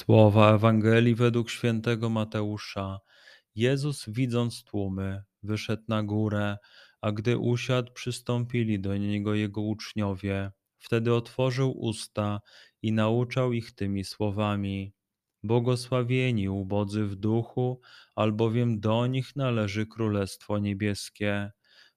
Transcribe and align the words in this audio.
Słowa 0.00 0.54
Ewangelii 0.54 1.14
według 1.14 1.50
świętego 1.50 2.10
Mateusza. 2.10 3.00
Jezus, 3.54 4.04
widząc 4.08 4.64
tłumy, 4.64 5.22
wyszedł 5.42 5.82
na 5.88 6.02
górę 6.02 6.56
a 7.00 7.12
gdy 7.12 7.38
usiadł, 7.38 7.92
przystąpili 7.92 8.80
do 8.80 8.96
niego 8.96 9.34
jego 9.34 9.60
uczniowie. 9.60 10.50
Wtedy 10.78 11.14
otworzył 11.14 11.80
usta 11.80 12.40
i 12.82 12.92
nauczał 12.92 13.52
ich 13.52 13.74
tymi 13.74 14.04
słowami: 14.04 14.92
Błogosławieni 15.42 16.48
ubodzy 16.48 17.04
w 17.04 17.16
duchu, 17.16 17.80
albowiem 18.14 18.80
do 18.80 19.06
nich 19.06 19.36
należy 19.36 19.86
Królestwo 19.86 20.58
Niebieskie. 20.58 21.50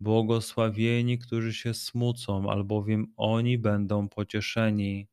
Błogosławieni, 0.00 1.18
którzy 1.18 1.54
się 1.54 1.74
smucą, 1.74 2.50
albowiem 2.50 3.06
oni 3.16 3.58
będą 3.58 4.08
pocieszeni. 4.08 5.08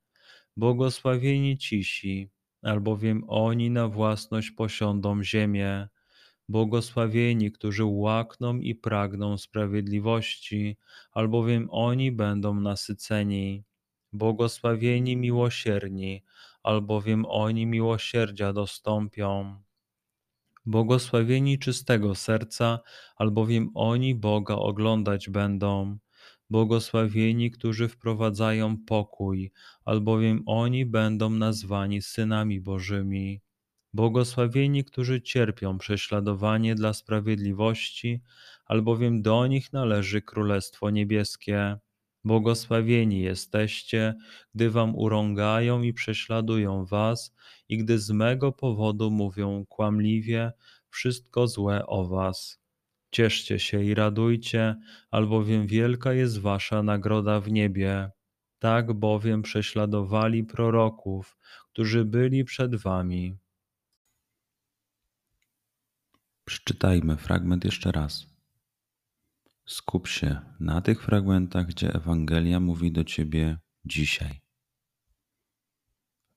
Błogosławieni 0.57 1.57
cisi, 1.57 2.29
albowiem 2.61 3.23
oni 3.27 3.69
na 3.69 3.87
własność 3.87 4.51
posiądą 4.51 5.23
ziemię. 5.23 5.87
Błogosławieni, 6.49 7.51
którzy 7.51 7.85
łakną 7.85 8.57
i 8.57 8.75
pragną 8.75 9.37
sprawiedliwości, 9.37 10.77
albowiem 11.11 11.67
oni 11.71 12.11
będą 12.11 12.53
nasyceni. 12.53 13.63
Błogosławieni 14.13 15.17
miłosierni, 15.17 16.23
albowiem 16.63 17.25
oni 17.29 17.65
miłosierdzia 17.65 18.53
dostąpią. 18.53 19.61
Błogosławieni 20.65 21.59
czystego 21.59 22.15
serca, 22.15 22.79
albowiem 23.15 23.71
oni 23.73 24.15
Boga 24.15 24.55
oglądać 24.55 25.29
będą. 25.29 25.97
Błogosławieni, 26.51 27.51
którzy 27.51 27.87
wprowadzają 27.87 28.77
pokój, 28.77 29.51
albowiem 29.85 30.43
oni 30.45 30.85
będą 30.85 31.29
nazwani 31.29 32.01
synami 32.01 32.61
Bożymi. 32.61 33.41
Błogosławieni, 33.93 34.83
którzy 34.83 35.21
cierpią 35.21 35.77
prześladowanie 35.77 36.75
dla 36.75 36.93
sprawiedliwości, 36.93 38.21
albowiem 38.65 39.21
do 39.21 39.47
nich 39.47 39.73
należy 39.73 40.21
Królestwo 40.21 40.89
Niebieskie. 40.89 41.77
Błogosławieni 42.23 43.21
jesteście, 43.21 44.15
gdy 44.55 44.69
wam 44.69 44.95
urągają 44.95 45.81
i 45.81 45.93
prześladują 45.93 46.85
was, 46.85 47.35
i 47.69 47.77
gdy 47.77 47.99
z 47.99 48.11
mego 48.11 48.51
powodu 48.51 49.11
mówią 49.11 49.65
kłamliwie 49.65 50.51
wszystko 50.89 51.47
złe 51.47 51.85
o 51.85 52.07
was. 52.07 52.60
Cieszcie 53.11 53.59
się 53.59 53.83
i 53.83 53.93
radujcie, 53.93 54.75
albowiem 55.11 55.67
wielka 55.67 56.13
jest 56.13 56.39
wasza 56.39 56.83
nagroda 56.83 57.39
w 57.39 57.51
niebie. 57.51 58.11
Tak 58.59 58.93
bowiem 58.93 59.41
prześladowali 59.41 60.43
proroków, 60.43 61.37
którzy 61.71 62.05
byli 62.05 62.43
przed 62.43 62.75
wami. 62.75 63.37
Przeczytajmy 66.45 67.17
fragment 67.17 67.65
jeszcze 67.65 67.91
raz. 67.91 68.25
Skup 69.65 70.07
się 70.07 70.41
na 70.59 70.81
tych 70.81 71.03
fragmentach, 71.03 71.67
gdzie 71.67 71.93
Ewangelia 71.93 72.59
mówi 72.59 72.91
do 72.91 73.03
ciebie 73.03 73.57
dzisiaj. 73.85 74.41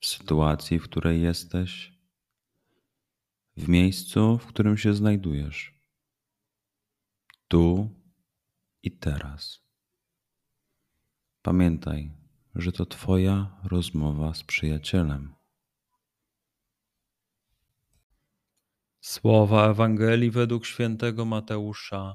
W 0.00 0.06
sytuacji, 0.06 0.78
w 0.78 0.84
której 0.84 1.22
jesteś, 1.22 1.92
w 3.56 3.68
miejscu, 3.68 4.38
w 4.38 4.46
którym 4.46 4.76
się 4.76 4.94
znajdujesz, 4.94 5.74
tu 7.48 7.90
i 8.82 8.98
teraz. 8.98 9.60
Pamiętaj, 11.42 12.12
że 12.54 12.72
to 12.72 12.86
Twoja 12.86 13.60
rozmowa 13.64 14.34
z 14.34 14.44
przyjacielem. 14.44 15.34
Słowa 19.00 19.70
Ewangelii 19.70 20.30
według 20.30 20.66
świętego 20.66 21.24
Mateusza. 21.24 22.14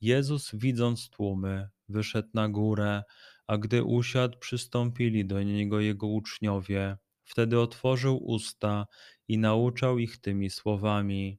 Jezus, 0.00 0.50
widząc 0.54 1.10
tłumy, 1.10 1.68
wyszedł 1.88 2.28
na 2.34 2.48
górę, 2.48 3.02
a 3.46 3.58
gdy 3.58 3.84
usiadł, 3.84 4.38
przystąpili 4.38 5.26
do 5.26 5.42
niego 5.42 5.80
jego 5.80 6.06
uczniowie. 6.06 6.96
Wtedy 7.24 7.60
otworzył 7.60 8.24
usta 8.24 8.86
i 9.28 9.38
nauczał 9.38 9.98
ich 9.98 10.20
tymi 10.20 10.50
słowami: 10.50 11.38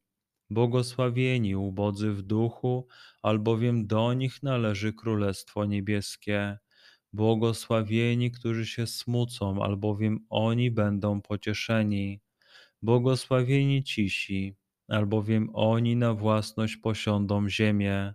Błogosławieni 0.49 1.55
ubodzy 1.55 2.11
w 2.11 2.21
duchu, 2.21 2.87
albowiem 3.21 3.87
do 3.87 4.13
nich 4.13 4.43
należy 4.43 4.93
Królestwo 4.93 5.65
Niebieskie. 5.65 6.57
Błogosławieni, 7.13 8.31
którzy 8.31 8.65
się 8.65 8.87
smucą, 8.87 9.63
albowiem 9.63 10.25
oni 10.29 10.71
będą 10.71 11.21
pocieszeni. 11.21 12.21
Błogosławieni 12.81 13.83
cisi 13.83 14.55
albowiem 14.87 15.49
oni 15.53 15.95
na 15.95 16.13
własność 16.13 16.77
posiądą 16.77 17.49
ziemię. 17.49 18.13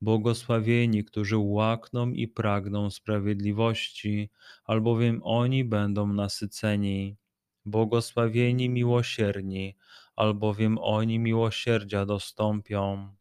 Błogosławieni, 0.00 1.04
którzy 1.04 1.38
łakną 1.38 2.10
i 2.10 2.28
pragną 2.28 2.90
sprawiedliwości, 2.90 4.30
albowiem 4.64 5.20
oni 5.24 5.64
będą 5.64 6.12
nasyceni. 6.12 7.16
Błogosławieni 7.64 8.68
miłosierni, 8.68 9.76
albowiem 10.16 10.78
oni 10.78 11.18
miłosierdzia 11.18 12.06
dostąpią. 12.06 13.14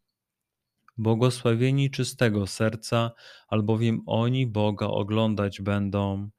Błogosławieni 0.98 1.92
czystego 1.92 2.48
serca, 2.48 3.12
albowiem 3.48 4.02
oni 4.06 4.48
Boga 4.48 4.88
oglądać 4.88 5.62
będą. 5.62 6.30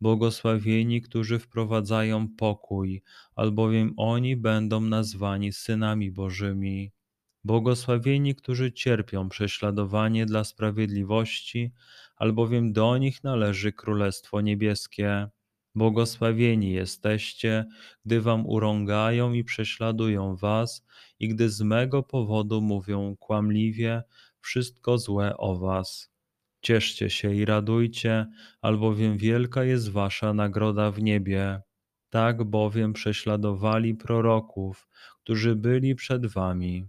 Błogosławieni, 0.00 1.02
którzy 1.02 1.38
wprowadzają 1.38 2.28
pokój, 2.28 3.02
albowiem 3.34 3.94
oni 3.96 4.36
będą 4.36 4.80
nazwani 4.80 5.52
synami 5.52 6.10
Bożymi. 6.10 6.92
Błogosławieni, 7.44 8.34
którzy 8.34 8.72
cierpią 8.72 9.28
prześladowanie 9.28 10.26
dla 10.26 10.44
sprawiedliwości, 10.44 11.72
albowiem 12.16 12.72
do 12.72 12.98
nich 12.98 13.24
należy 13.24 13.72
Królestwo 13.72 14.40
Niebieskie. 14.40 15.28
Błogosławieni 15.74 16.72
jesteście, 16.72 17.66
gdy 18.04 18.20
wam 18.20 18.46
urągają 18.46 19.32
i 19.32 19.44
prześladują 19.44 20.36
was, 20.36 20.86
i 21.18 21.28
gdy 21.28 21.50
z 21.50 21.60
mego 21.60 22.02
powodu 22.02 22.60
mówią 22.60 23.16
kłamliwie 23.16 24.02
wszystko 24.40 24.98
złe 24.98 25.36
o 25.36 25.58
was. 25.58 26.10
Cieszcie 26.62 27.10
się 27.10 27.34
i 27.34 27.44
radujcie, 27.44 28.26
albowiem 28.60 29.18
wielka 29.18 29.64
jest 29.64 29.90
wasza 29.90 30.34
nagroda 30.34 30.90
w 30.90 31.02
niebie. 31.02 31.60
Tak 32.10 32.44
bowiem 32.44 32.92
prześladowali 32.92 33.94
proroków, 33.94 34.88
którzy 35.22 35.56
byli 35.56 35.94
przed 35.94 36.26
wami. 36.26 36.88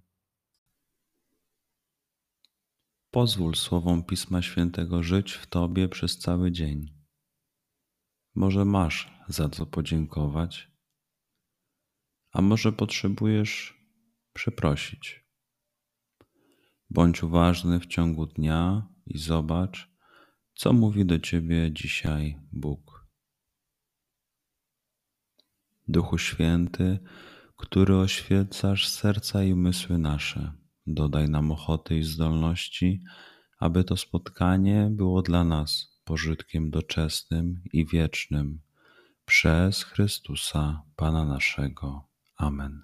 Pozwól 3.12 3.56
słowom 3.56 4.04
Pisma 4.04 4.42
Świętego 4.42 5.04
żyć 5.04 5.33
w 5.33 5.48
Tobie 5.48 5.89
przez 5.89 6.18
cały 6.18 6.51
dzień. 6.51 7.00
Może 8.36 8.66
masz 8.66 9.13
za 9.28 9.50
co 9.50 9.66
podziękować, 9.66 10.72
a 12.31 12.42
może 12.42 12.72
potrzebujesz 12.72 13.81
przeprosić. 14.33 15.25
Bądź 16.89 17.24
uważny 17.24 17.80
w 17.80 17.86
ciągu 17.86 18.25
dnia 18.25 18.88
i 19.06 19.18
zobacz, 19.18 19.92
co 20.54 20.74
mówi 20.74 21.06
do 21.06 21.19
ciebie 21.19 21.72
dzisiaj 21.72 22.39
Bóg. 22.51 23.07
Duchu 25.88 26.18
Święty, 26.18 27.00
który 27.57 27.95
oświecasz 27.95 28.88
serca 28.88 29.44
i 29.44 29.54
umysły 29.54 29.98
nasze, 29.98 30.54
dodaj 30.88 31.30
nam 31.30 31.51
ochoty 31.51 31.98
i 31.98 32.04
zdolności, 32.04 33.04
aby 33.60 33.83
to 33.83 33.98
spotkanie 33.98 34.89
było 34.92 35.22
dla 35.22 35.44
nas 35.44 36.00
pożytkiem 36.12 36.69
doczesnym 36.69 37.62
i 37.74 37.86
wiecznym. 37.86 38.60
Przez 39.25 39.84
Chrystusa, 39.84 40.81
Pana 40.96 41.25
naszego. 41.25 42.08
Amen. 42.38 42.81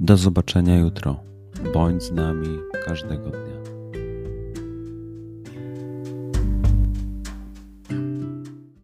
Do 0.00 0.16
zobaczenia 0.16 0.78
jutro. 0.78 1.24
Bądź 1.74 2.02
z 2.02 2.12
nami 2.12 2.58
każdego 2.86 3.30
dnia. 3.30 3.73